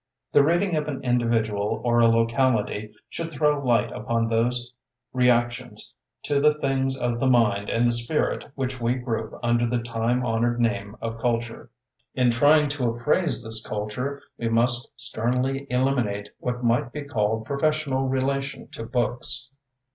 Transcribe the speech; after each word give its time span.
The 0.31 0.41
reading 0.43 0.75
of 0.75 0.87
an 0.87 1.03
individual 1.03 1.79
or 1.85 1.99
a 1.99 2.07
locality 2.07 2.91
should 3.07 3.31
throw 3.31 3.63
light 3.63 3.91
upon 3.91 4.25
those 4.25 4.73
reactions 5.13 5.93
to 6.23 6.39
the 6.39 6.55
things 6.55 6.97
of 6.97 7.19
the 7.19 7.29
mind 7.29 7.69
and 7.69 7.87
the 7.87 7.91
spirit 7.91 8.45
which 8.55 8.81
we 8.81 8.95
group 8.95 9.37
under 9.43 9.67
the 9.67 9.77
time 9.77 10.21
hon 10.23 10.41
ored 10.43 10.57
name 10.59 10.95
of 11.03 11.19
culture. 11.19 11.69
In 12.15 12.31
trying 12.31 12.67
to 12.69 12.89
appraise 12.89 13.43
this 13.43 13.63
culture, 13.63 14.23
we 14.39 14.49
must 14.49 14.91
sternly 14.99 15.67
eliminate 15.69 16.29
what 16.39 16.63
might 16.63 16.91
be 16.91 17.03
called 17.03 17.45
professional 17.45 18.07
relation 18.07 18.69
to 18.69 18.83
books. 18.87 19.49